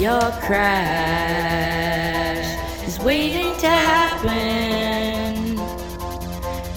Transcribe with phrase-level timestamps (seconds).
[0.00, 1.68] Your crash
[2.88, 5.58] is waiting to happen,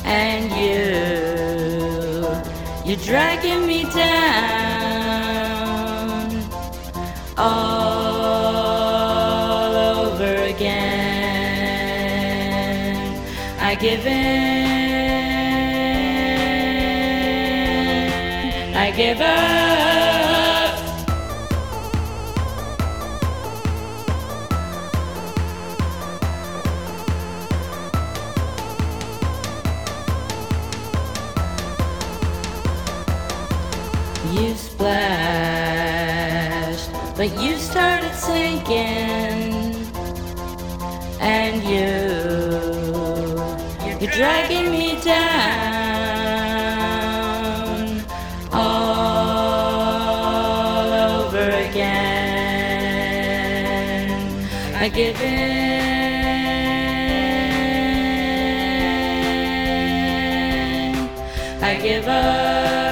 [0.03, 0.83] and you,
[2.85, 4.43] you're dragging me down
[7.37, 8.13] all
[10.01, 10.83] over again.
[13.57, 14.13] I give in,
[18.75, 19.92] I give up.
[34.33, 34.89] You splashed,
[37.15, 39.85] but you started sinking,
[41.19, 41.85] and you,
[44.01, 45.53] you're dragging me down
[48.51, 49.33] all
[51.11, 52.49] over again.
[54.73, 55.33] I give in,
[61.61, 62.82] I give up,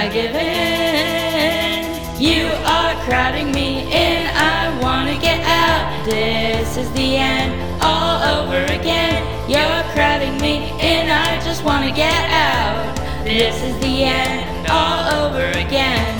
[0.00, 1.84] I give in.
[2.18, 6.06] You are crowding me in, I wanna get out.
[6.06, 9.20] This is the end, all over again.
[9.46, 12.96] You're crowding me in, I just wanna get out.
[13.24, 16.19] This is the end, all over again.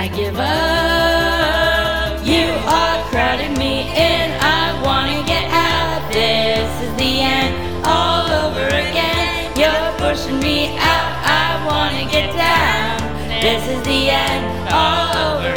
[0.00, 2.24] I give up.
[2.24, 4.30] You are crowding me in.
[4.40, 6.12] I wanna get out.
[6.12, 9.50] This is the end, all over again.
[9.58, 11.10] You're pushing me out.
[11.42, 12.96] I wanna get down.
[13.42, 15.50] This is the end, all over